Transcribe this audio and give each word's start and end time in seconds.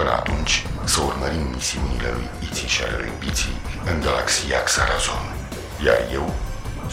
Până 0.00 0.14
atunci, 0.22 0.54
să 0.92 0.98
urmărim 1.08 1.44
misiunile 1.56 2.10
lui 2.16 2.28
Iții 2.46 2.72
și 2.74 2.82
ale 2.82 2.96
lui 3.02 3.12
Biții 3.22 3.56
în 3.90 3.96
galaxia 4.06 4.60
Xarazon. 4.68 5.24
Iar 5.86 6.00
eu 6.18 6.26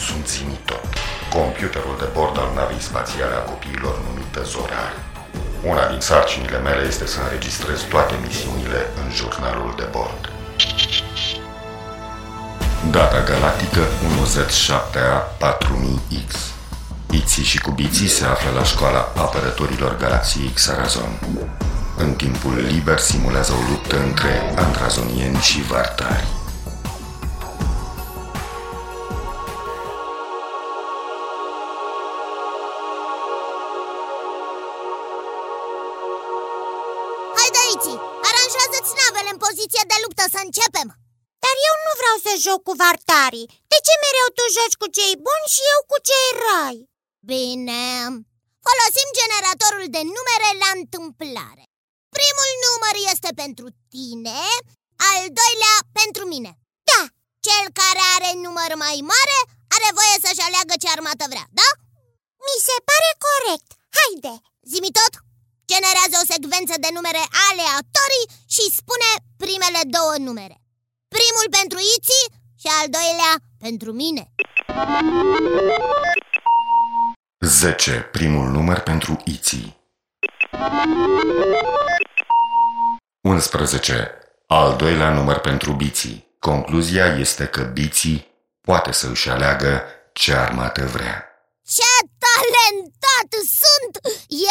sunt 0.06 0.26
Zimitot, 0.36 0.84
computerul 1.38 1.96
de 2.04 2.08
bord 2.18 2.36
al 2.44 2.50
navei 2.58 2.88
spațiale 2.90 3.36
a 3.38 3.48
copiilor 3.52 3.96
numită 4.08 4.42
Zorar. 4.52 4.94
Una 5.72 5.84
din 5.92 6.02
sarcinile 6.10 6.60
mele 6.68 6.84
este 6.92 7.06
să 7.14 7.18
înregistrez 7.22 7.80
toate 7.94 8.16
misiunile 8.26 8.82
în 9.02 9.08
jurnalul 9.20 9.72
de 9.82 9.88
bord. 9.96 10.22
Data 12.96 13.20
galactică 13.32 13.84
1Z7A 14.18 15.16
4000X 15.44 16.32
Iții 17.20 17.50
și 17.52 17.60
cubiții 17.68 18.16
se 18.18 18.26
află 18.26 18.50
la 18.60 18.64
școala 18.64 19.02
apărătorilor 19.26 19.98
galaxiei 19.98 20.52
Xarazon. 20.60 21.12
În 22.04 22.16
timpul 22.16 22.56
liber 22.74 23.00
simulează 23.00 23.54
o 23.60 23.62
luptă 23.72 23.96
între 24.08 24.34
andrazonieni 24.66 25.42
și 25.50 25.60
vartari. 25.62 26.28
Haide 37.38 37.60
aici! 37.66 37.92
Aranjează-ți 38.30 38.94
navele 39.02 39.30
în 39.34 39.40
poziție 39.46 39.84
de 39.92 39.98
luptă 40.04 40.24
să 40.34 40.40
începem! 40.46 40.88
Dar 41.44 41.56
eu 41.70 41.76
nu 41.86 41.94
vreau 42.02 42.18
să 42.26 42.32
joc 42.46 42.60
cu 42.68 42.74
vartarii 42.84 43.50
De 43.72 43.78
ce 43.86 43.94
mereu 44.04 44.28
tu 44.38 44.44
joci 44.56 44.80
cu 44.82 44.88
cei 44.98 45.14
buni 45.26 45.52
și 45.54 45.62
eu 45.74 45.80
cu 45.92 45.98
cei 46.10 46.30
răi? 46.46 46.78
Bine, 47.32 47.84
folosim 48.68 49.08
generatorul 49.20 49.86
de 49.96 50.02
numere 50.16 50.50
la 50.64 50.70
întâmplare 50.80 51.67
Primul 52.18 52.52
număr 52.66 52.96
este 53.14 53.30
pentru 53.44 53.68
tine, 53.94 54.40
al 55.12 55.22
doilea 55.40 55.76
pentru 56.00 56.24
mine. 56.34 56.52
Da, 56.90 57.02
Cel 57.46 57.66
care 57.80 58.02
are 58.16 58.30
număr 58.46 58.72
mai 58.86 58.98
mare 59.14 59.38
are 59.76 59.90
voie 60.00 60.16
să-și 60.26 60.46
aleagă 60.48 60.74
ce 60.82 60.88
armată 60.96 61.26
vrea, 61.34 61.48
da? 61.60 61.70
mi 62.48 62.58
se 62.68 62.76
pare 62.90 63.10
corect. 63.28 63.70
Haide, 63.98 64.34
Zimi 64.72 64.92
tot, 65.00 65.14
generează 65.72 66.16
o 66.22 66.30
secvență 66.34 66.74
de 66.84 66.90
numere 66.98 67.24
aleatorii 67.50 68.30
și 68.56 68.64
spune 68.80 69.10
primele 69.44 69.82
două 69.98 70.14
numere. 70.28 70.56
Primul 71.16 71.48
pentru 71.58 71.80
Iții 71.96 72.26
și 72.62 72.68
al 72.80 72.88
doilea 72.98 73.34
pentru 73.66 73.90
mine. 74.02 74.24
10. 77.40 77.92
Primul 78.18 78.48
număr 78.58 78.80
pentru 78.92 79.14
Iții 79.36 79.68
11. 83.28 84.12
Al 84.48 84.76
doilea 84.76 85.10
număr 85.10 85.38
pentru 85.50 85.72
Biții. 85.72 86.36
Concluzia 86.40 87.06
este 87.06 87.46
că 87.46 87.62
Biții 87.62 88.20
poate 88.62 88.92
să 89.00 89.08
își 89.14 89.30
aleagă 89.30 89.84
ce 90.14 90.34
armată 90.34 90.84
vrea. 90.96 91.16
Ce 91.76 91.94
talentat 92.26 93.32
sunt! 93.62 93.94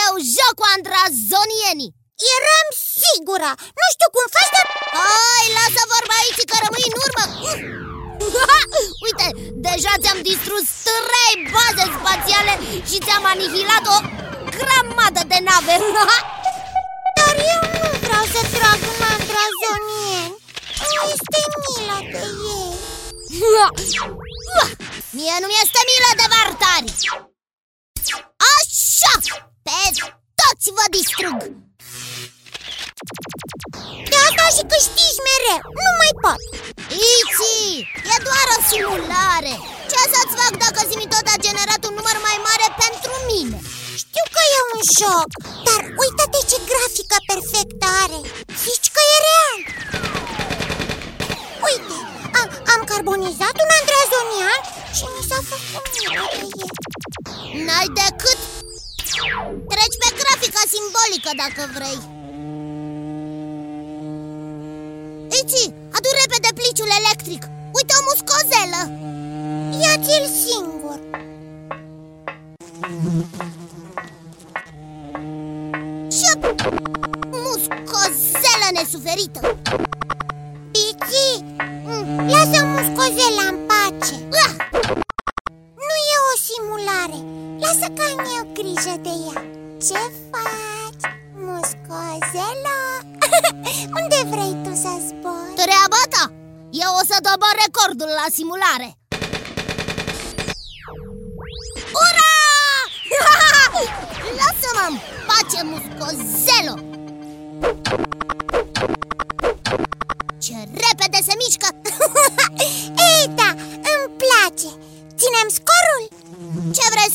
Eu 0.02 0.12
joc 0.36 0.54
cu 0.60 0.66
andrazonienii! 0.76 1.94
eram 2.36 2.68
sigură 3.00 3.50
Nu 3.78 3.86
știu 3.94 4.08
cum 4.14 4.26
faci, 4.36 4.52
dar 4.56 4.66
Hai, 4.98 5.46
lasă 5.58 5.82
vorba 5.94 6.14
aici 6.22 6.48
că 6.50 6.56
rămâi 6.64 6.90
în 6.90 6.96
urmă! 7.04 7.24
Uite, 9.06 9.26
deja 9.66 9.92
ți-am 10.02 10.20
distrus 10.30 10.64
trei 10.88 11.34
baze 11.54 11.84
spațiale 11.96 12.54
și 12.88 12.96
ți-am 13.04 13.24
anihilat 13.32 13.84
o 13.94 13.96
grămadă 14.56 15.22
de 15.32 15.38
nave! 15.48 15.76
Dar 17.36 17.46
eu 17.54 17.60
nu 17.82 17.90
vreau 18.04 18.24
să 18.34 18.40
trag 18.54 18.80
în 18.92 19.00
andrazonieni 19.14 20.36
Nu 20.94 21.00
este 21.14 21.40
milă 21.62 21.98
de 22.12 22.24
ei 22.54 22.74
Mie 25.18 25.36
nu 25.42 25.46
mi-este 25.50 25.80
milă 25.90 26.10
de 26.20 26.26
vartari! 26.34 26.90
Așa! 28.54 29.12
Pe 29.66 29.80
toți 30.40 30.68
vă 30.76 30.84
distrug! 30.96 31.38
De 34.10 34.16
asta 34.26 34.46
și 34.56 34.62
câștigi 34.72 35.20
mereu 35.28 35.60
Nu 35.84 35.90
mai 36.00 36.12
pot 36.24 36.40
Iți, 37.14 37.54
e 38.14 38.16
doar 38.28 38.46
o 38.56 38.58
simulare 38.68 39.54
Ce 39.90 40.00
să-ți 40.12 40.36
fac 40.40 40.52
dacă 40.64 40.80
Zimi 40.88 41.12
tot 41.14 41.26
a 41.34 41.36
generat 41.46 41.82
un 41.88 41.94
număr 41.98 42.16
mai 42.28 42.38
mare 42.48 42.68
pentru 42.84 43.12
mine? 43.30 43.58
Știu 44.02 44.26
că 44.34 44.42
e 44.56 44.58
un 44.72 44.80
joc 45.00 45.30
Dar 45.66 45.82
uite-te 46.02 46.40
ce 46.50 46.58
grafică 46.70 47.18
perfectă 47.30 47.86
are. 48.02 48.20
Zici 48.64 48.88
că 48.94 49.00
e 49.14 49.16
real. 49.26 49.60
Uite, 51.66 51.94
am, 52.40 52.48
am 52.74 52.82
carbonizat 52.90 53.56
un 53.64 53.70
andrazonian 53.78 54.60
Și 54.96 55.04
mi 55.12 55.22
s-a 55.28 55.40
făcut 55.50 55.84
milă 55.94 56.24
de 56.32 56.46
el 56.62 56.72
N-ai 57.66 57.88
decât 58.00 58.38
Treci 59.70 59.98
pe 60.02 60.08
grafica 60.20 60.62
simbolică 60.74 61.30
dacă 61.42 61.62
vrei. 61.76 62.00
Iți, 65.38 65.62
adu 65.96 66.10
repede 66.20 66.50
pliciul 66.58 66.90
electric. 67.00 67.42
Uite 67.78 67.92
o 67.98 68.02
muscozelă. 68.08 68.80
Ia-ți-l 69.82 70.26
singur 70.44 70.75
muscozelă 79.16 79.85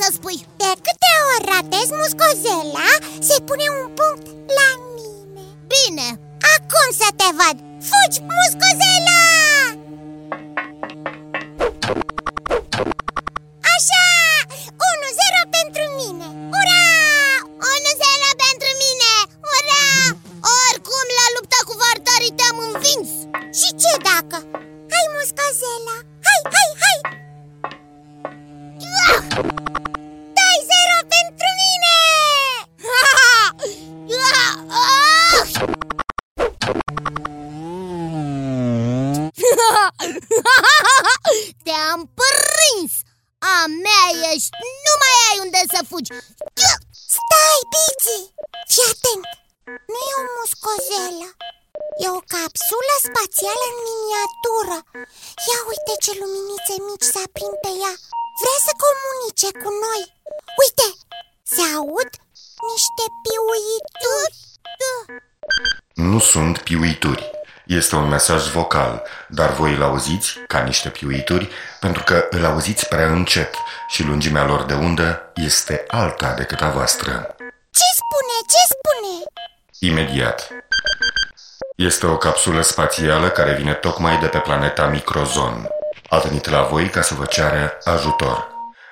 să 0.01 0.09
spui? 0.13 0.39
De 0.61 0.71
câte 0.85 1.11
ori 1.31 1.45
ratez 1.53 1.87
muscozela, 1.99 2.89
se 3.27 3.35
pune 3.47 3.65
un 3.79 3.87
punct 3.97 4.25
la 4.57 4.69
mine 4.95 5.43
Bine! 5.71 6.07
Acum 6.55 6.87
să 7.01 7.09
te 7.19 7.29
văd! 7.39 7.57
Fugi, 7.87 8.19
muscozela! 8.29 8.70
Stai, 47.61 47.73
Bici! 47.75 48.17
Fii 48.71 48.87
atent! 48.93 49.25
Nu 49.91 49.99
e 50.11 50.13
o 50.21 50.25
muscozelă 50.37 51.27
E 52.03 52.05
o 52.17 52.21
capsulă 52.33 52.95
spațială 53.07 53.65
în 53.71 53.77
miniatură 53.89 54.77
Ia 55.49 55.59
uite 55.71 55.93
ce 56.03 56.11
luminițe 56.21 56.75
mici 56.87 57.09
se 57.13 57.19
aprind 57.27 57.55
pe 57.63 57.71
ea 57.83 57.93
Vrea 58.41 58.59
să 58.67 58.71
comunice 58.85 59.49
cu 59.61 59.69
noi 59.85 60.01
Uite! 60.61 60.87
Se 61.53 61.63
aud 61.77 62.11
niște 62.71 63.03
piuituri 63.23 64.35
Nu 66.07 66.19
sunt 66.31 66.55
piuituri. 66.67 67.23
Este 67.65 67.95
un 67.95 68.07
mesaj 68.15 68.43
vocal, 68.59 68.93
dar 69.27 69.49
voi 69.59 69.73
îl 69.75 69.83
auziți 69.83 70.29
ca 70.47 70.59
niște 70.69 70.89
piuituri 70.89 71.49
pentru 71.79 72.03
că 72.03 72.27
îl 72.29 72.45
auziți 72.45 72.87
prea 72.87 73.07
încet 73.17 73.53
și 73.87 74.03
lungimea 74.03 74.45
lor 74.45 74.63
de 74.63 74.73
undă 74.73 75.31
este 75.35 75.83
alta 75.87 76.33
decât 76.33 76.61
a 76.61 76.69
voastră. 76.69 77.35
Ce 77.73 77.83
spune? 78.01 78.35
Ce 78.47 78.61
spune? 78.73 79.13
Imediat. 79.79 80.49
Este 81.75 82.05
o 82.05 82.17
capsulă 82.17 82.61
spațială 82.61 83.29
care 83.29 83.53
vine 83.53 83.73
tocmai 83.73 84.19
de 84.19 84.27
pe 84.27 84.37
planeta 84.37 84.87
Microzon. 84.87 85.69
A 86.09 86.17
venit 86.17 86.49
la 86.49 86.61
voi 86.61 86.89
ca 86.89 87.01
să 87.01 87.13
vă 87.13 87.25
ceară 87.25 87.77
ajutor. 87.83 88.47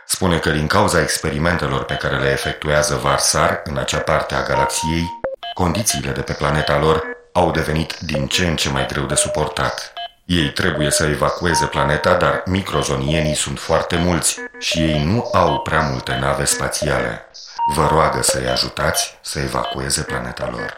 Spune 0.05 0.39
că 0.39 0.49
din 0.49 0.67
cauza 0.67 1.01
experimentelor 1.01 1.83
pe 1.83 1.93
care 1.93 2.19
le 2.19 2.31
efectuează 2.31 2.95
Varsar 2.95 3.61
în 3.63 3.77
acea 3.77 3.99
parte 3.99 4.35
a 4.35 4.43
galaxiei, 4.43 5.19
condițiile 5.53 6.11
de 6.11 6.21
pe 6.21 6.33
planeta 6.33 6.77
lor 6.77 7.03
au 7.33 7.51
devenit 7.51 7.97
din 7.99 8.27
ce 8.27 8.47
în 8.47 8.55
ce 8.55 8.69
mai 8.69 8.85
greu 8.85 9.03
de 9.03 9.15
suportat. 9.15 9.93
Ei 10.25 10.51
trebuie 10.51 10.91
să 10.91 11.03
evacueze 11.03 11.65
planeta, 11.65 12.13
dar 12.13 12.43
microzonienii 12.45 13.35
sunt 13.35 13.59
foarte 13.59 13.95
mulți 13.95 14.39
și 14.59 14.79
ei 14.79 15.03
nu 15.03 15.29
au 15.33 15.59
prea 15.59 15.81
multe 15.81 16.17
nave 16.21 16.45
spațiale. 16.45 17.29
Vă 17.75 17.85
roagă 17.93 18.21
să-i 18.31 18.49
ajutați 18.55 19.03
să 19.31 19.37
evacueze 19.47 20.01
planeta 20.11 20.47
lor. 20.55 20.69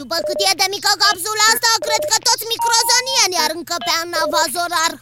După 0.00 0.16
cât 0.26 0.38
e 0.48 0.60
de 0.62 0.66
mică 0.74 0.92
capsula 1.02 1.46
asta, 1.52 1.70
cred 1.86 2.02
că 2.10 2.16
toți 2.28 2.50
microzonienii 2.54 3.44
ar 3.46 3.52
încăpea 3.58 3.98
în 4.04 4.10
navazorar 4.14 4.92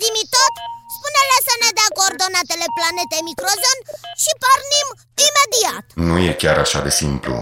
Zimi 0.00 0.24
tot, 0.36 0.54
spune-le 0.96 1.38
să 1.48 1.54
ne 1.62 1.70
dea 1.78 1.88
coordonatele 1.98 2.66
planetei 2.78 3.26
Microzon 3.30 3.78
și 4.22 4.32
pornim 4.42 4.88
imediat 5.26 5.84
Nu 6.08 6.14
e 6.28 6.32
chiar 6.42 6.58
așa 6.64 6.80
de 6.86 6.92
simplu. 7.02 7.36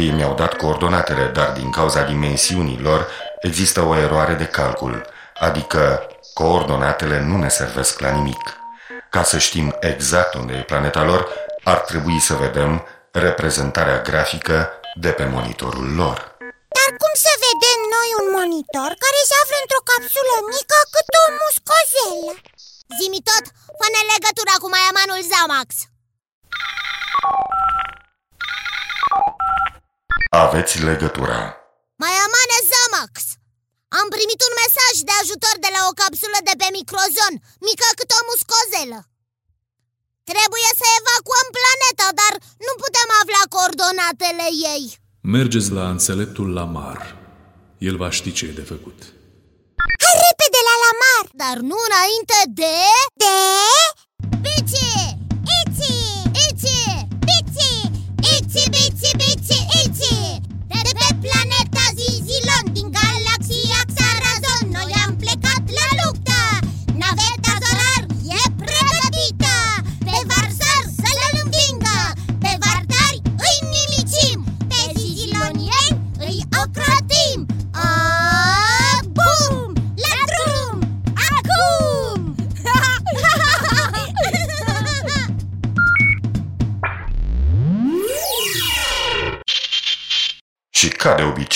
Ei 0.00 0.10
mi-au 0.16 0.34
dat 0.34 0.52
coordonatele, 0.62 1.24
dar 1.38 1.48
din 1.58 1.70
cauza 1.70 2.02
dimensiunii 2.02 2.80
lor 2.88 3.00
există 3.40 3.80
o 3.80 3.96
eroare 3.96 4.34
de 4.34 4.46
calcul, 4.46 5.06
adică 5.40 5.82
coordonatele 6.34 7.20
nu 7.20 7.36
ne 7.36 7.48
servesc 7.48 8.00
la 8.00 8.10
nimic. 8.10 8.61
Ca 9.14 9.22
să 9.30 9.38
știm 9.46 9.68
exact 9.92 10.32
unde 10.40 10.52
e 10.60 10.70
planeta 10.72 11.02
lor, 11.10 11.22
ar 11.72 11.78
trebui 11.90 12.18
să 12.28 12.34
vedem 12.44 12.72
reprezentarea 13.26 13.98
grafică 14.08 14.58
de 15.04 15.10
pe 15.18 15.24
monitorul 15.34 15.88
lor. 16.00 16.16
Dar 16.76 16.90
cum 17.02 17.12
să 17.24 17.32
vedem 17.46 17.78
noi 17.96 18.08
un 18.20 18.26
monitor 18.38 18.90
care 19.04 19.20
se 19.28 19.34
află 19.42 19.56
într-o 19.64 19.86
capsulă 19.90 20.36
mică 20.54 20.78
cât 20.94 21.08
o 21.22 21.24
muscozelă? 21.40 22.32
Zimi 22.96 23.20
tot, 23.30 23.44
fă-ne 23.78 24.02
legătura 24.12 24.54
cu 24.62 24.68
maiamanul 24.74 25.20
Zamax 25.30 25.68
Aveți 30.44 30.74
legătura. 30.88 31.38
Maiamane 32.02 32.58
Zamax 32.70 33.14
Am 34.00 34.06
primit 34.16 34.40
un 34.48 34.54
mesaj 34.62 34.94
de 35.08 35.14
ajutor 35.22 35.56
de 35.64 35.70
la 35.76 35.80
o 35.90 35.92
capsulă 36.00 36.38
de 36.48 36.54
pe 36.60 36.68
microzon, 36.78 37.34
mică 37.68 37.86
cât 37.98 38.10
o 38.18 38.20
muscozelă 38.30 38.98
Trebuie 40.30 40.70
să 40.80 40.86
evacuăm 41.00 41.46
planeta, 41.58 42.06
dar 42.20 42.34
nu 42.66 42.72
putem 42.82 43.08
afla 43.20 43.42
coordonatele 43.54 44.46
ei 44.74 44.84
Mergeți 45.24 45.70
la 45.70 45.88
înțeleptul 45.88 46.52
Lamar. 46.52 47.16
El 47.78 47.96
va 47.96 48.10
ști 48.10 48.32
ce 48.32 48.44
e 48.44 48.52
de 48.60 48.62
făcut. 48.62 48.98
Hai 50.02 50.16
repede 50.26 50.60
la 50.68 50.74
Lamar! 50.84 51.24
Dar 51.42 51.56
nu 51.70 51.76
înainte 51.88 52.38
de... 52.60 52.74
De... 53.22 53.36
Bici! 54.40 55.01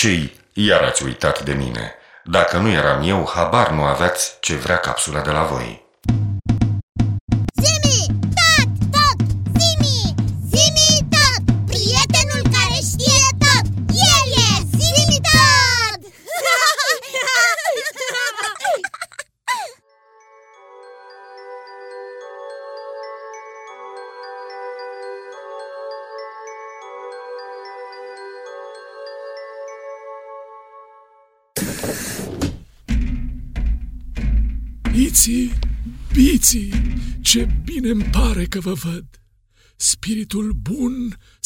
Ca 0.07 0.13
de 0.13 0.13
obicei, 0.13 0.39
iar 0.53 0.81
ați 0.81 1.03
uitat 1.03 1.43
de 1.43 1.53
mine. 1.53 1.93
Dacă 2.23 2.57
nu 2.57 2.69
eram 2.69 3.07
eu, 3.07 3.29
habar 3.33 3.71
nu 3.71 3.83
aveați 3.83 4.37
ce 4.39 4.55
vrea 4.55 4.77
capsula 4.77 5.21
de 5.21 5.31
la 5.31 5.43
voi. 5.43 5.85
Iții, 35.17 35.59
biții, 36.13 36.71
ce 37.29 37.41
bine 37.67 37.89
îmi 37.95 38.09
pare 38.17 38.45
că 38.53 38.59
vă 38.67 38.73
văd! 38.85 39.05
Spiritul 39.91 40.47
bun 40.67 40.95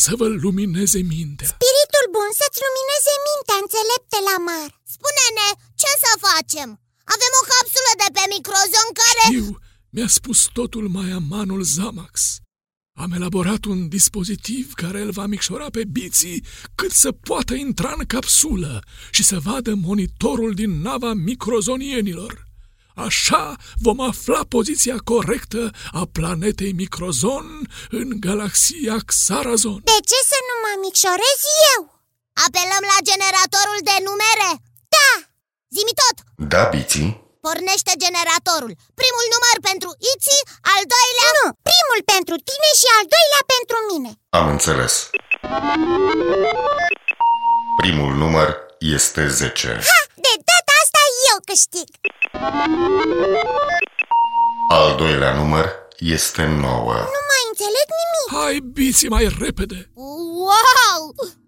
să 0.03 0.11
vă 0.19 0.27
lumineze 0.43 0.99
mintea. 1.15 1.49
Spiritul 1.55 2.05
bun 2.15 2.29
să-ți 2.39 2.61
lumineze 2.65 3.13
mintea, 3.27 3.57
înțelepte 3.63 4.17
Lamar 4.27 4.69
Spune-ne, 4.95 5.47
ce 5.81 5.91
să 6.03 6.11
facem? 6.27 6.69
Avem 7.15 7.33
o 7.39 7.43
capsulă 7.53 7.91
de 8.01 8.07
pe 8.15 8.23
microzon 8.35 8.87
care... 9.01 9.23
Eu 9.39 9.49
mi-a 9.95 10.09
spus 10.17 10.39
totul 10.59 10.85
mai 10.97 11.09
amanul 11.19 11.61
Zamax. 11.75 12.13
Am 13.03 13.11
elaborat 13.19 13.63
un 13.71 13.79
dispozitiv 13.97 14.65
care 14.83 14.99
îl 15.01 15.11
va 15.19 15.25
micșora 15.33 15.69
pe 15.77 15.83
biții 15.97 16.43
cât 16.79 16.91
să 17.03 17.09
poată 17.11 17.53
intra 17.53 17.93
în 17.97 18.05
capsulă 18.05 18.73
și 19.11 19.23
să 19.23 19.37
vadă 19.39 19.71
monitorul 19.87 20.51
din 20.53 20.71
nava 20.81 21.13
microzonienilor. 21.13 22.50
Așa 22.95 23.55
vom 23.85 23.99
afla 24.11 24.41
poziția 24.55 24.97
corectă 25.11 25.61
a 26.01 26.03
planetei 26.17 26.73
Microzon 26.81 27.47
în 27.89 28.09
galaxia 28.25 28.97
Xarazon. 29.11 29.81
De 29.91 29.97
ce 30.09 30.19
să 30.31 30.37
nu 30.49 30.55
mă 30.63 30.71
micșorez 30.85 31.39
eu? 31.73 31.81
Apelăm 32.45 32.83
la 32.93 32.97
generatorul 33.09 33.79
de 33.89 33.95
numere? 34.07 34.49
Da! 34.95 35.09
Zimi 35.75 35.95
tot! 36.01 36.15
Da, 36.53 36.63
biții? 36.75 37.09
Pornește 37.45 37.93
generatorul 38.05 38.73
Primul 39.01 39.25
număr 39.33 39.57
pentru 39.69 39.89
Iți, 40.13 40.37
al 40.73 40.83
doilea... 40.95 41.29
Nu, 41.39 41.47
primul 41.69 41.99
pentru 42.13 42.35
tine 42.49 42.69
și 42.81 42.87
al 42.97 43.05
doilea 43.15 43.43
pentru 43.55 43.77
mine 43.91 44.11
Am 44.39 44.45
înțeles. 44.55 44.93
Primul 47.81 48.11
număr 48.23 48.49
este 48.79 49.23
10. 49.27 49.67
Ha, 49.91 49.99
de 50.25 50.33
data 50.49 50.73
asta 50.83 51.01
eu 51.31 51.37
câștig 51.49 51.87
Al 54.69 54.95
doilea 54.97 55.33
număr 55.35 55.65
este 55.99 56.41
9. 56.41 56.51
Nu 56.57 57.21
mai 57.31 57.43
înțeleg 57.49 57.87
nimic. 58.01 58.27
Hai, 58.31 58.59
biții, 58.73 59.09
mai 59.09 59.35
repede! 59.39 59.89
Wow! 59.93 61.03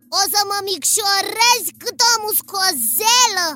O 0.09 0.21
să 0.33 0.41
mă 0.49 0.59
micșorez 0.63 1.63
cât 1.77 1.99
o 2.11 2.13
muscozelă. 2.25 3.47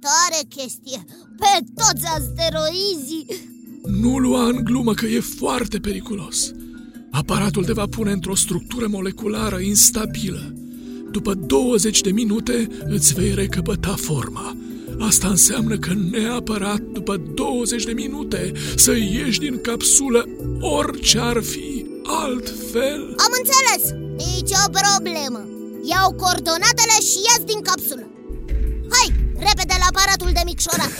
Tare 0.00 0.40
chestie. 0.48 1.04
Pe 1.38 1.64
toți 1.74 2.06
asteroizii. 2.06 3.26
Nu 3.82 4.18
lua 4.18 4.44
în 4.44 4.64
glumă 4.64 4.94
că 4.94 5.06
e 5.06 5.20
foarte 5.20 5.78
periculos. 5.78 6.50
Aparatul 7.10 7.64
te 7.64 7.72
va 7.72 7.86
pune 7.90 8.10
într-o 8.10 8.34
structură 8.34 8.86
moleculară 8.86 9.58
instabilă. 9.58 10.52
După 11.10 11.34
20 11.34 12.00
de 12.00 12.10
minute 12.10 12.68
îți 12.88 13.14
vei 13.14 13.34
recăpăta 13.34 13.94
forma 13.96 14.56
Asta 15.06 15.28
înseamnă 15.28 15.76
că 15.78 15.92
neapărat 16.10 16.80
după 16.80 17.16
20 17.16 17.84
de 17.84 17.92
minute 17.92 18.52
să 18.76 18.92
ieși 18.92 19.38
din 19.38 19.60
capsulă 19.60 20.28
orice 20.60 21.18
ar 21.18 21.42
fi 21.42 21.86
altfel. 22.04 23.14
Am 23.24 23.32
înțeles, 23.40 23.82
nici 24.16 24.52
o 24.66 24.70
problemă. 24.80 25.40
Iau 25.82 26.12
coordonatele 26.12 26.96
și 27.08 27.18
ies 27.26 27.42
din 27.44 27.60
capsulă. 27.62 28.06
Hai, 28.90 29.08
repede 29.38 29.74
la 29.78 29.86
aparatul 29.88 30.30
de 30.32 30.42
micșorat 30.44 30.92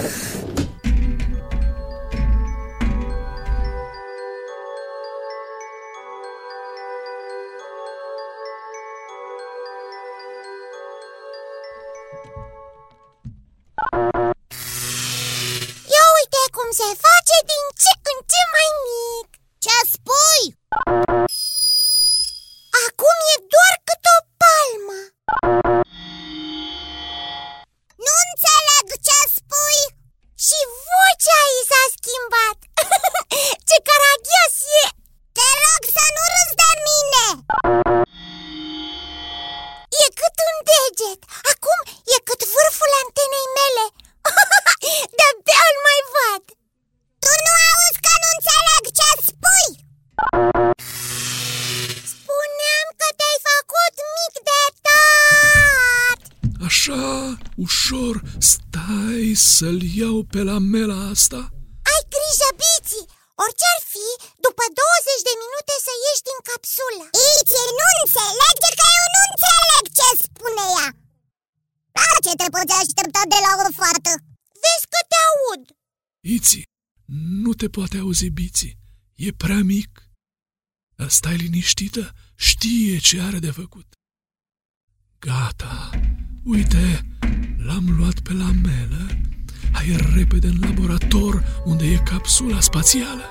se 16.78 16.88
face 17.04 17.36
din 17.50 17.64
ce 17.82 17.92
în 18.12 18.18
ce 18.30 18.42
mai 18.54 18.68
mic 18.86 19.28
Ce 19.64 19.76
spui? 19.92 20.42
Să-l 59.62 59.82
iau 60.00 60.18
pe 60.32 60.40
la 60.50 60.58
mela 60.72 60.98
asta? 61.14 61.40
Ai 61.92 62.02
grijă, 62.14 62.48
Biții 62.60 63.06
Orice 63.44 63.66
ar 63.74 63.82
fi, 63.92 64.08
după 64.46 64.64
20 64.78 65.26
de 65.28 65.34
minute 65.42 65.74
să 65.86 65.92
ieși 66.04 66.26
din 66.28 66.40
capsulă. 66.48 67.04
Iți 67.34 67.56
nu 67.78 67.86
înțelege 68.00 68.70
că 68.78 68.86
eu 69.00 69.06
nu 69.14 69.20
înțeleg 69.30 69.84
ce 69.98 70.08
spune 70.24 70.64
ea. 70.76 70.88
La 71.98 72.10
ce 72.24 72.32
te 72.40 72.46
poți 72.54 72.74
aștepta 72.80 73.22
de 73.32 73.38
la 73.44 73.52
o 73.64 73.66
fată? 73.78 74.12
Vezi 74.62 74.86
că 74.92 75.00
te 75.10 75.18
aud. 75.30 75.62
Iți, 76.36 76.58
nu 77.44 77.52
te 77.60 77.66
poate 77.76 77.96
auzi 78.04 78.28
biții 78.38 78.74
E 79.26 79.28
prea 79.42 79.62
mic. 79.74 79.92
Dar 80.98 81.10
stai 81.18 81.36
liniștită, 81.44 82.04
știe 82.48 82.94
ce 83.06 83.16
are 83.28 83.38
de 83.46 83.52
făcut. 83.60 83.88
Gata, 85.26 85.76
uite, 86.54 86.84
l-am 87.66 87.86
luat 87.98 88.18
pe 88.26 88.32
la 88.42 88.50
melă 88.68 89.21
Hai 89.72 89.96
repede 90.14 90.46
în 90.46 90.58
laborator 90.60 91.62
unde 91.64 91.84
e 91.84 91.96
capsula 91.96 92.60
spațială 92.60 93.24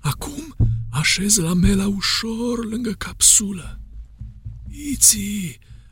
Acum 0.00 0.56
așez 0.92 1.36
lamela 1.36 1.86
ușor 1.86 2.64
lângă 2.64 2.90
capsulă. 2.90 3.80
Iți, 4.92 5.18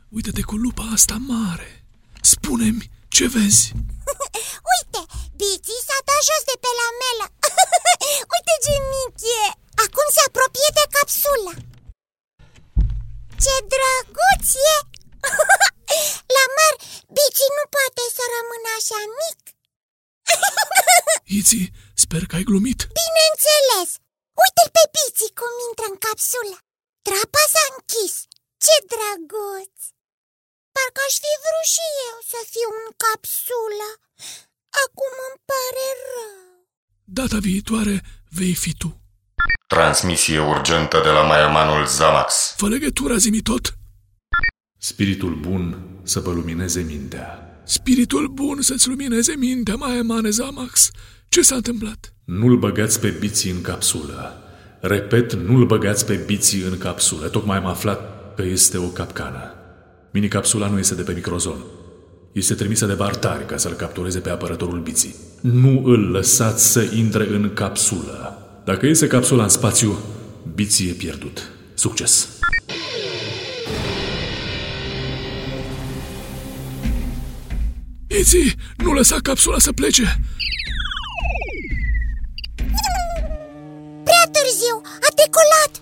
uite-te 0.09 0.41
cu 0.41 0.55
lupa 0.55 0.83
asta 0.93 1.17
mare. 1.27 1.85
Spune-mi 2.21 2.91
ce 3.07 3.27
vezi. 3.27 3.71
Uite, 4.71 5.01
Biții 5.37 5.85
s-a 5.87 5.99
dat 6.07 6.21
jos 6.27 6.43
de 6.49 6.55
pe 6.63 6.71
lamelă 6.79 7.25
Uite 8.33 8.55
ce 8.65 8.75
mic 8.93 9.15
e 9.39 9.43
Acum 9.83 10.07
se 10.15 10.21
apropie 10.27 10.69
de 10.77 10.85
capsulă 10.95 11.53
Ce 13.43 13.53
drăguț 13.71 14.47
e! 14.73 14.75
La 16.35 16.45
mar, 16.57 16.73
Biții 17.15 17.55
nu 17.57 17.65
poate 17.75 18.03
să 18.17 18.23
rămână 18.35 18.69
așa 18.79 19.01
mic. 19.19 19.41
Iți, 21.39 21.61
sper 22.03 22.23
că 22.25 22.33
ai 22.35 22.47
glumit. 22.49 22.79
Bineînțeles. 23.01 23.89
Uite-l 24.41 24.69
pe 24.75 24.83
Biții 24.95 25.37
cum 25.39 25.53
intră 25.67 25.85
în 25.91 25.97
capsulă. 26.05 26.57
Trapa 27.07 27.43
s-a 27.53 27.63
închis. 27.73 28.15
Ce 28.63 28.75
drăguț. 28.91 29.77
Parcă 30.75 31.01
aș 31.07 31.15
fi 31.23 31.33
vrut 31.43 31.67
și 31.75 31.85
eu 32.07 32.17
să 32.31 32.39
fiu 32.53 32.69
în 32.81 32.89
capsulă. 33.03 33.89
Acum 34.83 35.13
îmi 35.27 35.41
pare 35.49 35.87
rău 36.13 36.48
Data 37.11 37.37
viitoare 37.37 38.03
vei 38.29 38.53
fi 38.53 38.73
tu. 38.77 39.01
Transmisie 39.67 40.39
urgentă 40.39 41.01
de 41.03 41.09
la 41.09 41.21
Maiamanul 41.21 41.85
Zamax. 41.85 42.53
Fă 42.57 42.67
legătura 42.67 43.17
zi 43.17 43.41
tot. 43.41 43.77
Spiritul 44.77 45.35
bun 45.35 45.77
să 46.03 46.19
vă 46.19 46.31
lumineze 46.31 46.81
mintea. 46.81 47.39
Spiritul 47.65 48.27
bun 48.27 48.61
să-ți 48.61 48.87
lumineze 48.87 49.35
mintea, 49.35 49.75
mai 49.75 49.97
emane 49.97 50.29
Zamax. 50.29 50.91
Ce 51.29 51.41
s-a 51.41 51.55
întâmplat? 51.55 52.13
Nu-l 52.25 52.57
băgați 52.57 52.99
pe 52.99 53.09
biții 53.09 53.51
în 53.51 53.61
capsulă. 53.61 54.43
Repet, 54.81 55.33
nu-l 55.33 55.65
băgați 55.65 56.05
pe 56.05 56.15
biții 56.15 56.61
în 56.61 56.77
capsulă. 56.77 57.27
Tocmai 57.27 57.57
am 57.57 57.65
aflat 57.65 58.33
că 58.35 58.41
este 58.41 58.77
o 58.77 58.87
capcană. 58.87 59.53
Minicapsula 60.11 60.67
nu 60.67 60.79
este 60.79 60.95
de 60.95 61.03
pe 61.03 61.13
microzon. 61.13 61.63
Este 62.31 62.53
trimisă 62.53 62.85
de 62.85 62.93
Vartari 62.93 63.45
ca 63.45 63.57
să-l 63.57 63.73
captureze 63.73 64.19
pe 64.19 64.29
apărătorul 64.29 64.79
biții. 64.79 65.15
Nu 65.41 65.81
îl 65.85 66.11
lăsați 66.11 66.71
să 66.71 66.81
intre 66.95 67.27
în 67.27 67.51
capsulă. 67.53 68.37
Dacă 68.65 68.85
iese 68.85 69.07
capsula 69.07 69.43
în 69.43 69.49
spațiu, 69.49 69.97
biții 70.55 70.89
e 70.89 70.93
pierdut. 70.93 71.49
Succes! 71.73 72.27
Iți, 78.19 78.55
nu 78.77 78.93
lăsa 78.93 79.17
capsula 79.23 79.59
să 79.59 79.71
plece. 79.71 80.19
Prea 84.03 84.23
târziu, 84.31 84.81
a 84.83 85.09
decolat 85.15 85.81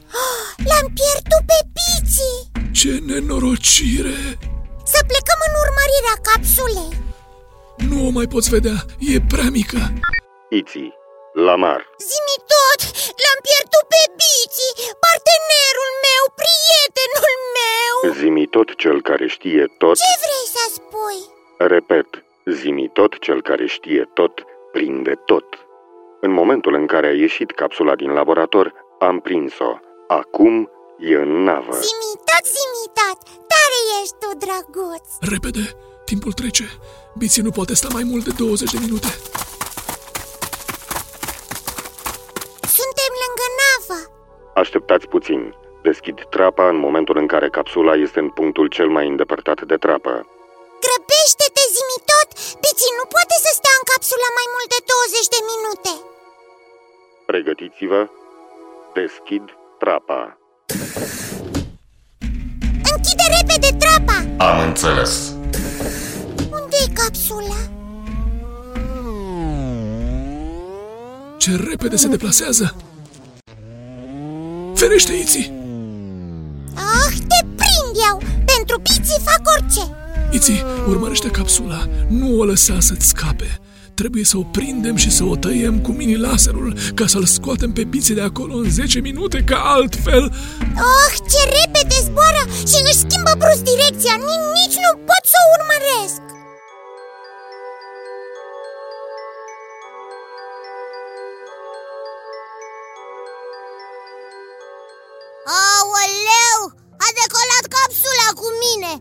L-am 0.58 0.94
pierdut 0.94 1.44
pe 1.46 1.60
Biții 1.76 2.72
Ce 2.72 3.02
nenorocire! 3.06 4.38
Să 4.94 5.00
plecăm 5.12 5.40
în 5.48 5.54
urmărirea 5.64 6.16
capsulei 6.30 6.92
Nu 7.90 7.98
o 8.08 8.10
mai 8.18 8.28
poți 8.34 8.50
vedea, 8.56 8.78
e 9.14 9.16
prea 9.34 9.50
mică. 9.60 9.80
Iți, 10.60 10.84
Lamar, 11.46 11.82
Zimi 12.10 12.38
tot, 12.54 12.80
l-am 13.24 13.40
pierdut 13.48 13.86
pe 13.94 14.02
Biții 14.20 14.74
Partenerul 15.06 15.92
meu, 16.08 16.24
prietenul 16.42 17.36
meu 17.60 17.96
zimi 18.22 18.46
tot 18.56 18.70
cel 18.76 19.02
care 19.02 19.28
știe 19.28 19.64
tot, 19.82 19.96
Ce 19.98 20.14
vrei 20.24 20.46
să 20.56 20.64
spui? 20.78 21.20
repet, 21.58 22.10
zimi 22.60 22.90
tot 22.94 23.20
cel 23.20 23.42
care 23.42 23.66
știe 23.66 24.10
tot, 24.14 24.34
prinde 24.72 25.16
tot. 25.26 25.46
În 26.22 26.32
momentul 26.32 26.74
în 26.74 26.86
care 26.86 27.08
a 27.08 27.12
ieșit 27.26 27.52
capsula 27.52 27.96
din 27.96 28.12
laborator, 28.12 28.74
am 29.00 29.20
prins-o. 29.20 29.72
Acum 30.08 30.70
e 31.00 31.16
în 31.16 31.44
navă. 31.44 31.74
Zimi 31.88 32.14
tot, 32.30 32.46
zimi 32.56 32.86
tot 33.00 33.20
Tare 33.24 33.47
ești 34.02 34.16
tu, 34.22 34.30
drăguț 34.44 35.08
Repede, 35.34 35.66
timpul 36.10 36.34
trece. 36.40 36.66
Biții 37.18 37.46
nu 37.48 37.52
poate 37.58 37.74
sta 37.76 37.88
mai 37.98 38.04
mult 38.12 38.24
de 38.24 38.34
20 38.38 38.72
de 38.72 38.80
minute. 38.86 39.12
Suntem 42.78 43.12
lângă 43.24 43.48
navă 43.62 44.00
Așteptați 44.62 45.08
puțin. 45.14 45.42
Deschid 45.88 46.18
trapa 46.36 46.66
în 46.74 46.78
momentul 46.86 47.18
în 47.22 47.28
care 47.34 47.50
capsula 47.50 47.94
este 48.06 48.20
în 48.20 48.30
punctul 48.30 48.68
cel 48.78 48.90
mai 48.96 49.06
îndepărtat 49.08 49.60
de 49.72 49.78
trapă. 49.86 50.14
Grăbește-te, 50.84 51.64
zimi 51.76 52.00
tot 52.12 52.30
Biții 52.64 52.98
nu 53.00 53.06
poate 53.16 53.36
să 53.46 53.50
stea 53.54 53.76
în 53.80 53.86
capsulă 53.92 54.28
mai 54.38 54.48
mult 54.54 54.68
de 54.76 54.80
20 54.92 55.34
de 55.36 55.42
minute 55.52 55.92
Pregătiți-vă. 57.30 58.02
Deschid 58.94 59.44
trapa. 59.82 60.22
Închide 63.58 63.78
repede 63.78 63.86
trapa 63.86 64.46
Am 64.52 64.68
înțeles. 64.68 65.32
unde 66.52 66.76
e 66.86 66.92
capsula? 66.94 67.56
ce 71.38 71.56
repede 71.70 71.96
se 71.96 72.08
deplasează! 72.08 72.76
Ferește, 74.74 75.14
Iții! 75.14 75.52
Ah, 76.74 77.12
te 77.12 77.46
prind 77.56 77.96
eu! 78.12 78.22
Pentru 78.46 78.80
piții 78.80 79.22
fac 79.24 79.42
orice! 79.58 79.96
Iții, 80.32 80.64
urmărește 80.88 81.28
capsula, 81.28 81.88
nu 82.10 82.40
o 82.40 82.44
lăsa 82.44 82.80
să-ți 82.80 83.08
scape. 83.08 83.60
Trebuie 84.02 84.24
să 84.24 84.38
o 84.38 84.44
prindem 84.58 84.96
și 84.96 85.12
să 85.12 85.24
o 85.24 85.36
tăiem 85.36 85.82
cu 85.82 85.92
mini-laserul 85.92 86.78
ca 86.96 87.08
să-l 87.08 87.26
scoatem 87.26 87.72
pe 87.74 87.84
biții 87.84 88.14
de 88.20 88.22
acolo 88.22 88.56
în 88.56 88.70
10 88.70 89.00
minute, 89.00 89.44
ca 89.44 89.60
altfel... 89.78 90.24
Oh, 90.90 91.12
ce 91.32 91.42
repede 91.58 91.98
zboară 92.08 92.44
și 92.70 92.78
își 92.90 93.04
schimbă 93.04 93.34
brusc 93.42 93.64
direcția 93.74 94.16
Nici, 94.30 94.48
nici 94.60 94.78
nu 94.86 94.92
pot 95.10 95.24
să 95.32 95.38
o 95.44 95.48
urmăresc 95.58 96.22
Aoleu! 105.60 106.60
A 107.06 107.08
decolat 107.22 107.66
capsula 107.76 108.30
cu 108.40 108.48
mine! 108.64 108.94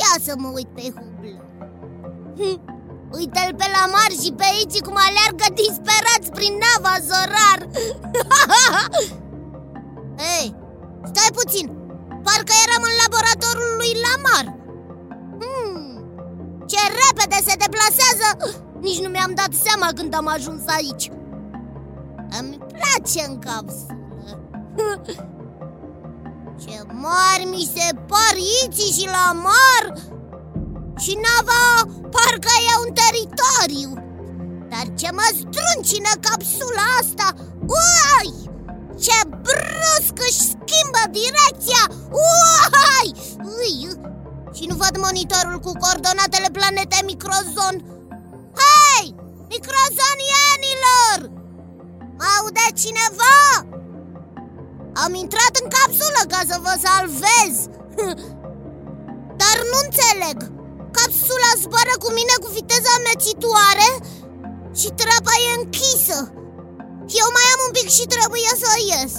Ia 0.00 0.14
să 0.26 0.32
mă 0.36 0.48
uit 0.56 0.70
pe 0.76 0.84
hublă 0.96 1.38
hm, 2.38 2.73
Uite-l 3.16 3.54
pe 3.58 3.66
la 3.76 3.84
mar 3.94 4.12
și 4.22 4.30
pe 4.38 4.44
aici 4.52 4.78
cum 4.86 4.96
aleargă 5.06 5.46
disperați 5.60 6.28
prin 6.36 6.54
nava 6.62 6.94
Zorar. 7.08 7.60
Ei, 10.36 10.46
stai 11.10 11.30
puțin 11.40 11.66
Parcă 12.26 12.54
eram 12.66 12.82
în 12.88 12.94
laboratorul 13.02 13.70
lui 13.80 13.92
Lamar. 14.04 14.46
Hmm, 15.40 15.86
Ce 16.70 16.80
repede 17.00 17.38
se 17.48 17.54
deplasează. 17.64 18.28
Nici 18.80 19.02
nu 19.04 19.08
mi-am 19.08 19.32
dat 19.34 19.52
seama 19.64 19.88
când 19.94 20.14
am 20.14 20.26
ajuns 20.36 20.62
aici. 20.66 21.10
Îmi 22.38 22.58
place 22.76 23.20
în 23.28 23.38
capsulă. 23.38 23.92
Ce 26.62 26.74
mari 27.06 27.44
mi 27.50 27.70
se 27.74 27.86
par 28.10 28.36
Iții 28.64 28.94
și 28.98 29.08
Lamar. 29.14 29.84
Și 30.98 31.18
nava 31.26 31.62
parcă 32.14 32.54
e 32.70 32.72
un 32.84 32.90
teritoriu 33.00 33.90
Dar 34.72 34.86
ce 35.00 35.08
mă 35.18 35.28
struncină 35.40 36.12
capsula 36.26 36.86
asta 37.00 37.28
Uai! 37.74 38.30
Ce 39.04 39.18
brusc 39.44 40.14
își 40.28 40.42
schimbă 40.52 41.02
direcția 41.20 41.82
Uai! 42.24 43.08
Ui! 43.58 43.76
Și 44.56 44.64
nu 44.70 44.74
văd 44.82 44.94
monitorul 45.06 45.58
cu 45.66 45.72
coordonatele 45.82 46.48
planetei 46.56 47.08
Microzon 47.10 47.76
Hei! 48.60 49.06
Microzonienilor! 49.52 51.18
Mă 52.18 52.26
aude 52.38 52.66
cineva? 52.82 53.38
Am 55.04 55.14
intrat 55.14 55.54
în 55.62 55.68
capsulă 55.76 56.22
ca 56.28 56.40
să 56.50 56.56
vă 56.64 56.74
salvez 56.86 57.54
Dar 59.40 59.56
nu 59.70 59.76
înțeleg 59.84 60.53
Capsula 60.96 61.52
zboară 61.62 61.94
cu 62.02 62.08
mine 62.18 62.34
cu 62.42 62.48
viteză 62.58 62.90
amețitoare 62.98 63.88
Și 64.80 64.88
trapa 65.00 65.34
e 65.46 65.50
închisă. 65.60 66.18
Eu 67.20 67.28
mai 67.36 67.46
am 67.54 67.60
un 67.66 67.72
pic 67.76 67.88
și 67.96 68.04
trebuie 68.14 68.52
să 68.62 68.70
ies. 68.92 69.12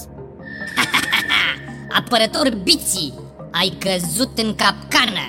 Apărător 2.00 2.48
Biții, 2.66 3.14
ai 3.60 3.70
căzut 3.84 4.34
în 4.44 4.50
capcană. 4.62 5.26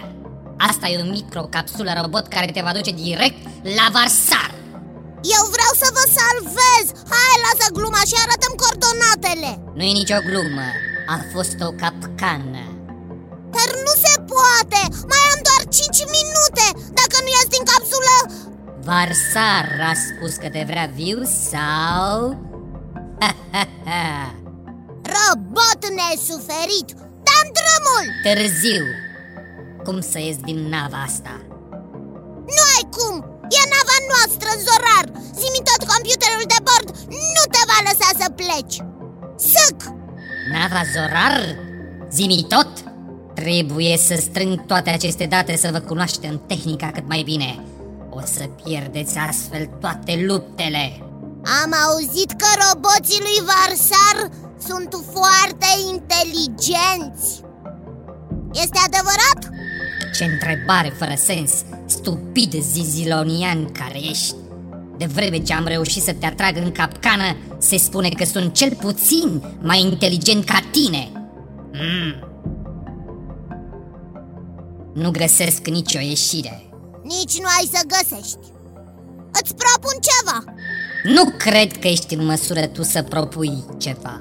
Asta 0.69 0.87
e 0.89 1.03
o 1.05 1.11
microcapsulă 1.17 1.91
robot 2.01 2.27
care 2.35 2.49
te 2.55 2.61
va 2.67 2.73
duce 2.79 2.93
direct 3.05 3.41
la 3.79 3.87
Varsar. 3.95 4.51
Eu 5.37 5.43
vreau 5.55 5.73
să 5.83 5.89
vă 5.97 6.05
salvez. 6.19 6.85
Hai, 7.13 7.37
lasă 7.45 7.67
gluma 7.77 8.03
și 8.11 8.17
arătăm 8.25 8.55
coordonatele. 8.63 9.51
Nu 9.77 9.83
e 9.91 9.99
nicio 10.01 10.21
glumă, 10.29 10.69
a 11.15 11.17
fost 11.33 11.57
o 11.69 11.71
capcană. 11.83 12.65
Dar 13.55 13.69
nu 13.87 13.93
se 14.05 14.15
poate, 14.33 14.81
mai 15.11 15.23
am 15.26 15.26
doar 15.26 15.26
5 15.77 16.05
minute 16.19 16.67
Dacă 16.99 17.17
nu 17.25 17.29
ies 17.35 17.49
din 17.55 17.65
capsulă 17.71 18.17
Varsar 18.89 19.69
a 19.91 19.95
spus 20.07 20.35
că 20.43 20.49
te 20.49 20.63
vrea 20.71 20.87
viu 21.01 21.19
sau... 21.53 22.15
Robot 25.17 25.81
nesuferit, 25.99 26.89
dăm 27.27 27.47
drumul 27.59 28.07
Târziu 28.25 28.85
Cum 29.85 30.01
să 30.11 30.19
ies 30.19 30.39
din 30.49 30.59
nava 30.73 31.01
asta? 31.09 31.35
Nu 32.55 32.63
ai 32.75 32.85
cum, 32.97 33.15
e 33.59 33.63
nava 33.75 33.99
noastră, 34.13 34.49
Zorar 34.67 35.07
Zimi 35.41 35.67
tot 35.69 35.83
computerul 35.93 36.47
de 36.53 36.61
bord 36.69 36.89
nu 37.37 37.45
te 37.55 37.63
va 37.71 37.79
lăsa 37.89 38.09
să 38.21 38.27
pleci 38.41 38.77
Sâc! 39.53 39.79
Nava 40.53 40.83
Zorar? 40.95 41.37
Zimi 42.11 42.47
tot? 42.49 42.86
Trebuie 43.37 43.97
să 43.97 44.15
strâng 44.15 44.67
toate 44.67 44.91
aceste 44.91 45.27
date 45.27 45.57
să 45.57 45.69
vă 45.73 45.79
cunoaștem 45.79 46.43
tehnica 46.47 46.91
cât 46.91 47.09
mai 47.09 47.23
bine. 47.25 47.65
O 48.11 48.21
să 48.25 48.45
pierdeți 48.65 49.19
astfel 49.29 49.67
toate 49.81 50.25
luptele. 50.27 51.01
Am 51.63 51.73
auzit 51.87 52.31
că 52.31 52.47
roboții 52.65 53.21
lui 53.21 53.47
Varsar 53.49 54.31
sunt 54.67 55.05
foarte 55.13 55.67
inteligenți. 55.93 57.41
Este 58.53 58.79
adevărat? 58.87 59.55
Ce 60.15 60.25
întrebare 60.25 60.95
fără 60.99 61.15
sens, 61.17 61.53
stupid 61.87 62.55
zizilonian 62.61 63.73
care 63.73 63.99
ești. 63.99 64.35
De 64.99 65.05
vreme 65.05 65.39
ce 65.39 65.53
am 65.55 65.67
reușit 65.67 66.03
să 66.03 66.13
te 66.13 66.27
atrag 66.27 66.57
în 66.57 66.73
capcană, 66.73 67.37
se 67.59 67.77
spune 67.77 68.09
că 68.09 68.25
sunt 68.25 68.55
cel 68.55 68.75
puțin 68.75 69.43
mai 69.63 69.81
inteligent 69.81 70.45
ca 70.45 70.59
tine. 70.71 71.11
Mm. 71.73 72.27
Nu 75.03 75.11
găsesc 75.11 75.67
nicio 75.67 75.99
ieșire. 75.99 76.57
Nici 77.03 77.39
nu 77.43 77.49
ai 77.57 77.71
să 77.75 77.81
găsești. 77.95 78.47
Îți 79.39 79.55
propun 79.63 79.97
ceva. 80.09 80.39
Nu 81.17 81.25
cred 81.45 81.71
că 81.81 81.87
ești 81.89 82.15
în 82.15 82.25
măsură 82.25 82.67
tu 82.67 82.83
să 82.83 83.03
propui 83.03 83.65
ceva. 83.79 84.17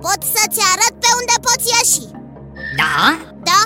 Pot 0.00 0.20
să-ți 0.34 0.60
arăt 0.72 0.94
pe 1.02 1.10
unde 1.20 1.36
poți 1.46 1.70
ieși. 1.74 2.04
Da? 2.80 2.96
Da? 3.48 3.60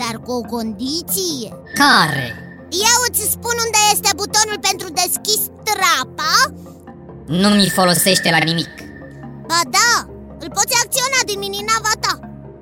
Dar 0.00 0.14
cu 0.24 0.32
o 0.32 0.40
condiție. 0.40 1.48
Care? 1.82 2.26
Eu 2.90 2.98
îți 3.08 3.22
spun 3.34 3.56
unde 3.66 3.80
este 3.92 4.10
butonul 4.16 4.58
pentru 4.68 4.88
deschis 5.02 5.40
trapa. 5.68 6.32
Nu 7.26 7.48
mi 7.48 7.68
folosește 7.68 8.30
la 8.30 8.38
nimic. 8.50 8.72
Ba 9.50 9.60
da, 9.78 9.92
îl 10.42 10.50
poți 10.58 10.74
acționa 10.82 11.20
din 11.26 11.38
mininava 11.38 11.92
ta. 12.04 12.14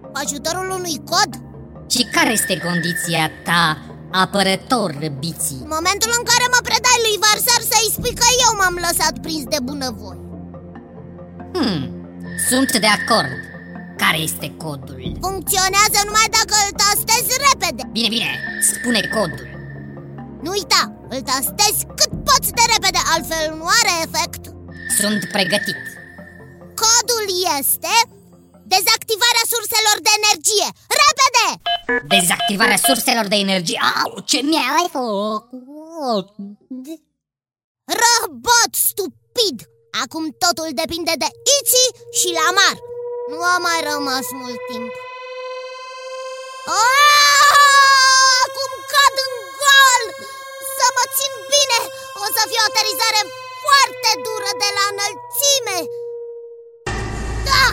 Cu 0.03 0.17
ajutorul 0.25 0.71
unui 0.79 0.97
cod 1.11 1.48
Și 1.95 2.03
care 2.15 2.31
este 2.33 2.57
condiția 2.67 3.31
ta, 3.49 3.65
apărător 4.23 4.91
biții? 5.19 5.61
În 5.67 5.73
momentul 5.79 6.11
în 6.19 6.25
care 6.31 6.45
mă 6.55 6.61
predai 6.69 6.99
lui 7.07 7.17
Varsar 7.25 7.63
să-i 7.73 7.93
spui 7.97 8.15
că 8.21 8.27
eu 8.47 8.53
m-am 8.61 8.77
lăsat 8.87 9.15
prins 9.25 9.45
de 9.55 9.61
bunăvoie 9.69 10.21
Hmm, 11.55 11.81
sunt 12.49 12.71
de 12.85 12.91
acord. 12.99 13.33
Care 14.03 14.19
este 14.29 14.49
codul? 14.65 15.01
Funcționează 15.27 15.99
numai 16.09 16.29
dacă 16.39 16.55
îl 16.65 16.73
tastezi 16.83 17.31
repede. 17.47 17.83
Bine, 17.97 18.09
bine, 18.17 18.33
spune 18.71 19.01
codul. 19.15 19.47
Nu 20.45 20.51
uita, 20.59 20.83
îl 21.15 21.21
tastezi 21.31 21.81
cât 21.99 22.13
poți 22.29 22.51
de 22.59 22.65
repede, 22.75 23.01
altfel 23.15 23.45
nu 23.61 23.67
are 23.81 23.93
efect. 24.07 24.43
Sunt 25.01 25.21
pregătit. 25.37 25.81
Codul 26.83 27.27
este 27.61 27.95
dezactivarea 28.75 29.45
surselor 29.53 29.97
de 30.07 30.13
energie 30.21 30.69
Repede! 31.09 31.47
Dezactivarea 32.15 32.77
surselor 32.77 33.27
de 33.27 33.37
energie 33.37 33.81
Au, 34.05 34.21
ce 34.31 34.39
mi-ai 34.51 34.87
făcut 34.97 36.27
Robot 38.03 38.73
stupid! 38.89 39.57
Acum 40.03 40.25
totul 40.45 40.69
depinde 40.83 41.15
de 41.23 41.29
Iți 41.57 41.85
și 42.19 42.29
Lamar 42.39 42.77
Nu 43.31 43.39
a 43.55 43.57
mai 43.67 43.79
rămas 43.91 44.27
mult 44.41 44.61
timp 44.71 44.93
Aaaa! 46.77 47.59
Acum 48.45 48.73
cad 48.93 49.17
în 49.27 49.35
gol! 49.63 50.03
Să 50.77 50.87
mă 50.97 51.05
țin 51.17 51.33
bine! 51.53 51.79
O 52.25 52.27
să 52.37 52.43
fie 52.51 52.63
o 52.63 52.69
aterizare 52.71 53.23
foarte 53.65 54.11
dură 54.27 54.51
de 54.63 54.69
la 54.77 54.85
înălțime 54.93 55.79
Da! 57.49 57.67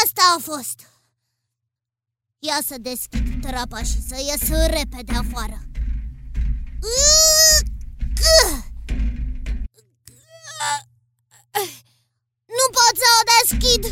Asta 0.00 0.24
a 0.36 0.38
fost 0.50 0.78
Ia 2.42 2.58
să 2.66 2.74
deschid 2.78 3.42
trapa 3.42 3.82
și 3.82 4.02
să 4.08 4.16
ies 4.16 4.48
repede 4.48 5.12
afară. 5.12 5.60
Nu 12.56 12.66
pot 12.76 12.94
să 13.02 13.08
o 13.18 13.22
deschid. 13.32 13.84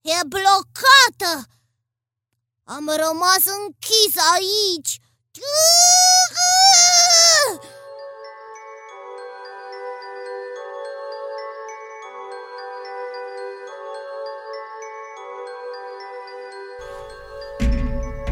E 0.00 0.18
blocată. 0.28 1.48
Am 2.64 2.84
rămas 2.96 3.42
închis 3.58 4.14
aici 4.34 5.00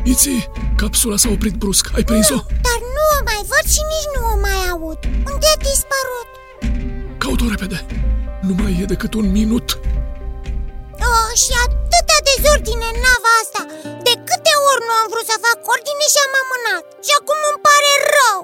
Biții, 0.03 0.51
capsula 0.77 1.17
s-a 1.17 1.29
oprit 1.37 1.55
brusc. 1.63 1.85
Ai 1.97 2.05
prins-o? 2.11 2.39
Dar 2.67 2.79
nu 2.97 3.03
o 3.17 3.19
mai 3.29 3.41
văd 3.51 3.67
și 3.75 3.83
nici 3.93 4.09
nu 4.15 4.21
o 4.33 4.37
mai 4.47 4.59
aud 4.73 4.99
Unde 5.31 5.47
a 5.55 5.59
dispărut? 5.69 6.29
Caut-o 7.23 7.47
repede. 7.55 7.79
Nu 8.47 8.53
mai 8.63 8.73
e 8.83 8.85
decât 8.95 9.13
un 9.15 9.27
minut. 9.39 9.69
Oh, 11.09 11.29
și 11.43 11.53
atâta 11.65 12.17
dezordine 12.31 12.87
în 12.95 12.99
nava 13.07 13.33
asta 13.43 13.63
De 14.07 14.15
câte 14.29 14.53
ori 14.71 14.83
nu 14.89 14.93
am 15.01 15.07
vrut 15.13 15.27
să 15.31 15.37
fac 15.47 15.59
ordine 15.75 16.07
și 16.13 16.19
am 16.27 16.35
amânat 16.43 16.85
Și 17.07 17.13
acum 17.21 17.41
îmi 17.51 17.63
pare 17.67 17.91
rău 18.17 18.41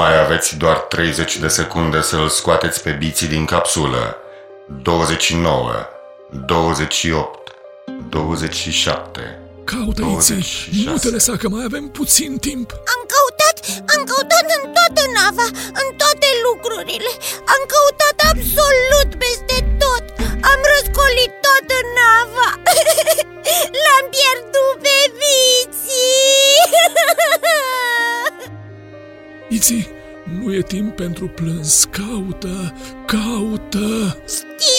Mai 0.00 0.14
aveți 0.24 0.50
doar 0.62 0.78
30 0.78 1.36
de 1.44 1.48
secunde 1.48 2.00
să-l 2.10 2.28
scoateți 2.28 2.82
pe 2.82 2.90
biții 3.02 3.28
din 3.34 3.44
capsulă. 3.44 4.16
29, 4.82 5.72
28, 6.46 7.52
27. 8.08 9.41
Caută 9.74 10.02
Iții, 10.16 10.42
26. 10.74 10.90
nu 10.90 10.96
te 11.02 11.08
lăsa 11.16 11.34
că 11.36 11.48
mai 11.48 11.64
avem 11.70 11.84
puțin 11.98 12.32
timp. 12.48 12.68
Am 12.94 13.00
căutat, 13.12 13.56
am 13.94 14.02
căutat 14.10 14.46
în 14.58 14.62
toată 14.76 15.02
nava, 15.16 15.46
în 15.80 15.88
toate 16.00 16.28
lucrurile 16.46 17.12
Am 17.54 17.62
căutat 17.72 18.16
absolut 18.30 19.10
peste 19.22 19.56
tot 19.82 20.04
Am 20.50 20.60
răscolit 20.72 21.32
toată 21.46 21.76
nava 21.98 22.48
L-am 23.82 24.04
pierdut 24.14 24.74
pe 24.84 24.96
Viții 25.20 26.60
Iții, 29.58 29.88
nu 30.40 30.54
e 30.54 30.62
timp 30.62 30.96
pentru 30.96 31.26
plâns. 31.28 31.84
Caută, 31.84 32.74
caută. 33.06 34.16
Știu, 34.28 34.71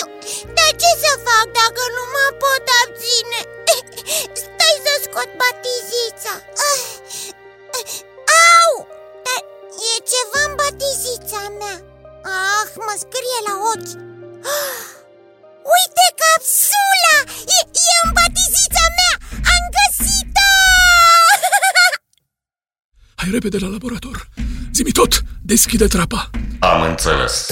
repede 23.43 23.65
la 23.65 23.71
laborator. 23.71 24.27
Zimi 24.73 24.91
tot, 24.91 25.23
deschide 25.41 25.88
trapa. 25.88 26.29
Am 26.60 26.82
înțeles. 26.82 27.51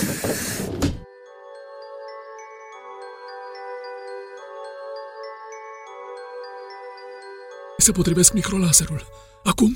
Se 7.77 7.91
potrivesc 7.91 8.34
microlaserul. 8.34 9.01
Acum, 9.43 9.71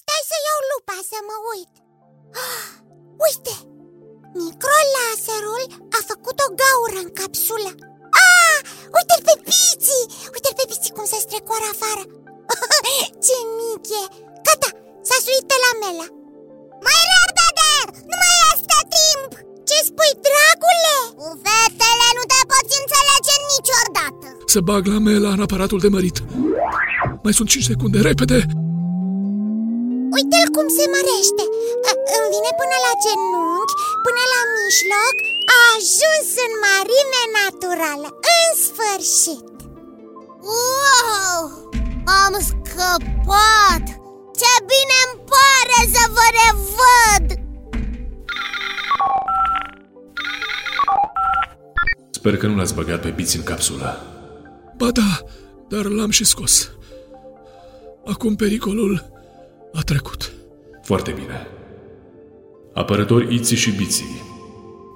Stai 0.00 0.22
să 0.30 0.36
iau 0.46 0.60
lupa 0.72 0.96
să 1.10 1.18
mă 1.28 1.36
uit 1.52 1.72
Ah, 2.46 2.64
Uite! 3.26 3.54
Microlaserul 4.44 5.62
a 5.98 6.00
făcut 6.10 6.36
o 6.46 6.48
gaură 6.62 6.98
în 7.04 7.10
capsulă 7.20 7.70
Ah! 8.26 8.58
Uite-l 8.96 9.22
pe 9.28 9.34
Piții! 9.48 10.04
Uite-l 10.34 10.54
pe 10.58 10.64
Piții 10.70 10.96
cum 10.96 11.06
se 11.12 11.18
strecoară 11.26 11.66
afară 11.74 12.02
Ce 13.26 13.36
mic 13.58 13.84
e! 14.00 14.02
Gata! 14.46 14.70
S-a 15.08 15.18
suit 15.24 15.44
pe 15.50 15.56
la 15.64 15.70
mela 15.82 16.06
Mai 16.86 17.00
repede! 17.12 17.70
Nu 18.10 18.14
mai 18.22 18.36
este 18.54 18.78
timp! 18.94 19.30
Ce 19.68 19.76
spui, 19.88 20.12
dragule? 20.26 20.94
Cu 21.20 21.26
fetele 21.44 22.08
nu 22.18 22.24
te 22.32 22.40
poți 22.50 22.74
înțelege 22.80 23.34
niciodată 23.54 24.26
să 24.52 24.58
bag 24.68 24.82
lamela 24.92 25.30
în 25.36 25.42
aparatul 25.46 25.80
de 25.84 25.90
mărit. 25.96 26.16
Mai 27.24 27.34
sunt 27.38 27.48
5 27.48 27.64
secunde, 27.70 27.98
repede! 28.10 28.38
Uite-l 30.16 30.48
cum 30.56 30.66
se 30.76 30.84
mărește 30.94 31.44
Ă- 31.90 32.00
Îmi 32.16 32.28
vine 32.34 32.50
până 32.60 32.76
la 32.86 32.92
genunchi, 33.04 33.76
până 34.04 34.22
la 34.34 34.40
mijloc 34.56 35.14
A 35.56 35.58
ajuns 35.76 36.28
în 36.46 36.52
mărime 36.64 37.22
naturală 37.38 38.08
În 38.36 38.46
sfârșit 38.66 39.44
Wow! 40.50 41.40
Am 42.22 42.32
scăpat! 42.76 43.84
Ce 44.40 44.52
bine 44.72 44.98
îmi 45.06 45.22
pare 45.32 45.78
să 45.94 46.10
vă 46.16 46.26
revăd! 46.40 47.44
Sper 52.10 52.36
că 52.36 52.46
nu 52.46 52.56
l-ați 52.56 52.74
băgat 52.74 53.00
pe 53.00 53.08
biți 53.08 53.36
în 53.36 53.42
capsulă. 53.42 54.02
Ba 54.76 54.90
da, 54.90 55.20
dar 55.68 55.84
l-am 55.84 56.10
și 56.10 56.24
scos. 56.24 56.70
Acum 58.06 58.36
pericolul 58.36 59.10
a 59.72 59.80
trecut. 59.80 60.32
Foarte 60.82 61.10
bine. 61.10 61.46
Apărători 62.74 63.34
Iții 63.34 63.56
și 63.56 63.70
Biții, 63.70 64.22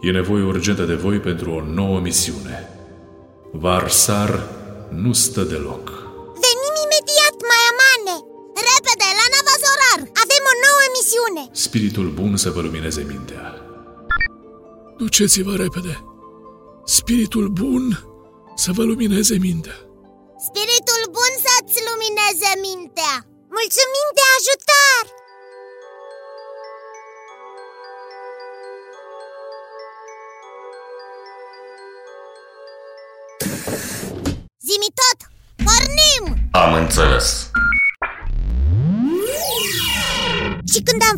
e 0.03 0.11
nevoie 0.11 0.45
urgentă 0.45 0.85
de 0.85 0.95
voi 0.95 1.19
pentru 1.19 1.51
o 1.51 1.65
nouă 1.65 2.01
misiune. 2.01 2.69
Varsar 3.53 4.49
nu 4.91 5.13
stă 5.13 5.43
deloc. 5.43 6.00
Misiune 11.21 11.49
Spiritul 11.53 12.11
bun 12.11 12.37
să 12.37 12.51
vă 12.51 12.61
lumineze 12.61 13.03
mintea. 13.09 13.61
Duceți-vă 14.97 15.55
repede. 15.57 16.05
Spiritul 16.85 17.49
bun 17.49 17.99
să 18.55 18.73
vă 18.73 18.83
lumineze 18.83 19.37
mintea. 19.39 19.77
Spiritul 20.49 21.03
bun 21.17 21.33
să-ți 21.45 21.79
lumineze 21.89 22.51
mintea! 22.67 23.15
Mulțumim 23.57 24.09
de 24.19 24.25
ajutor! 24.37 25.05
Zimi 34.67 34.91
tot! 35.01 35.19
Pornim! 35.67 36.49
Am 36.53 36.75
înțeles. 36.75 37.51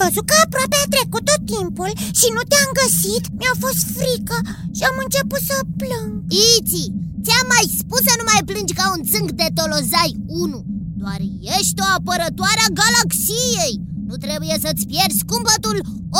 Văzut 0.03 0.25
că 0.31 0.37
aproape 0.45 0.77
a 0.81 0.93
trecut 0.95 1.25
tot 1.31 1.43
timpul 1.55 1.91
și 2.19 2.29
nu 2.37 2.43
te-am 2.51 2.71
găsit, 2.81 3.25
mi-a 3.39 3.55
fost 3.65 3.83
frică 3.97 4.37
și 4.77 4.83
am 4.91 4.97
început 5.05 5.43
să 5.51 5.57
plâng. 5.81 6.11
Iti, 6.55 6.85
ți-am 7.25 7.47
mai 7.55 7.67
spus 7.81 8.03
să 8.09 8.15
nu 8.19 8.25
mai 8.31 8.43
plângi 8.49 8.79
ca 8.79 8.87
un 8.95 9.03
țânc 9.11 9.29
de 9.41 9.49
tolozai. 9.59 10.13
1 10.27 10.65
Doar 11.03 11.21
ești 11.59 11.81
o 11.85 11.87
apărătoare 11.97 12.63
a 12.65 12.75
galaxiei. 12.81 13.75
Nu 14.09 14.15
trebuie 14.25 14.57
să-ți 14.65 14.89
pierzi 14.91 15.29
cumpătul 15.33 15.77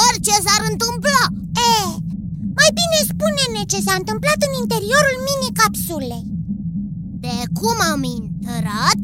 orice 0.07 0.35
s-ar 0.45 0.63
întâmpla. 0.73 1.23
E, 1.71 1.73
mai 2.59 2.71
bine 2.79 2.99
spune-ne 3.11 3.63
ce 3.73 3.79
s-a 3.87 3.95
întâmplat 4.01 4.39
în 4.47 4.53
interiorul 4.63 5.17
mini-capsulei. 5.29 6.25
De 7.25 7.35
cum 7.59 7.77
am 7.93 8.03
intrat, 8.19 9.03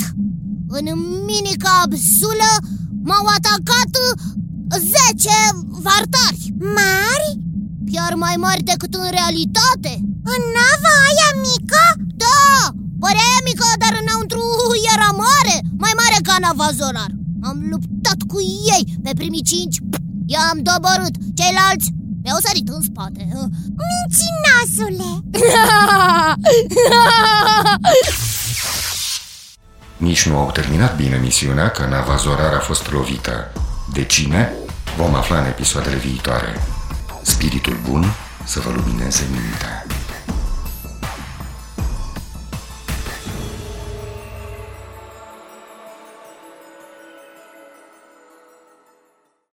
în 0.76 0.86
mini-capsulă 1.28 2.50
m-au 3.08 3.26
atacat 3.36 3.92
10 4.70 5.30
vartari 5.84 6.42
Mari? 6.76 7.30
Chiar 7.92 8.14
mai 8.14 8.36
mari 8.44 8.62
decât 8.62 8.94
în 8.94 9.08
realitate 9.18 9.92
În 10.32 10.42
nava 10.56 10.94
aia 11.08 11.30
mică? 11.48 11.82
Da, 12.22 12.40
părea 13.02 13.34
mică, 13.48 13.66
dar 13.82 13.92
înăuntru 14.02 14.42
era 14.94 15.10
mare 15.26 15.56
Mai 15.84 15.94
mare 16.00 16.18
ca 16.22 16.34
navazonar 16.44 17.10
Am 17.48 17.56
luptat 17.70 18.20
cu 18.32 18.38
ei 18.74 18.82
pe 19.04 19.10
primii 19.20 19.48
cinci 19.52 19.76
I-am 20.26 20.58
doborât 20.68 21.14
Ceilalți 21.38 21.88
mi-au 22.22 22.38
sărit 22.46 22.68
în 22.68 22.82
spate 22.88 23.22
Mincinoasule! 23.88 25.10
Nici 29.96 30.26
nu 30.28 30.38
au 30.38 30.50
terminat 30.50 30.96
bine 30.96 31.16
misiunea 31.16 31.68
că 31.70 31.86
nava 31.86 32.16
Zorar 32.16 32.54
a 32.54 32.58
fost 32.58 32.90
lovită. 32.90 33.52
De 33.98 34.04
cine? 34.04 34.52
Vom 34.96 35.14
afla 35.14 35.38
în 35.38 35.46
episoadele 35.46 35.96
viitoare. 35.96 36.60
Spiritul 37.22 37.76
bun 37.88 38.04
să 38.44 38.60
vă 38.60 38.70
lumineze 38.70 39.26
mintea. 39.30 39.86